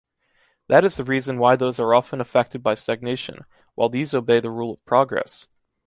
That 0.67 0.83
is 0.83 0.95
the 0.95 1.03
reason 1.03 1.37
why 1.37 1.55
those 1.55 1.79
are 1.79 1.93
often 1.93 2.21
affected 2.21 2.63
by 2.63 2.73
stagnation, 2.73 3.45
while 3.75 3.87
these 3.87 4.15
obey 4.15 4.39
the 4.39 4.49
rule 4.49 4.73
of 4.73 4.83
progress. 4.83 5.47